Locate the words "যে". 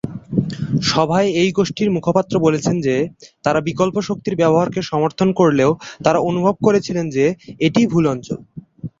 2.81-2.95, 7.09-7.25